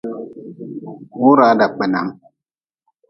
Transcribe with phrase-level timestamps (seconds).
[1.21, 2.07] Wuraa dankpenan.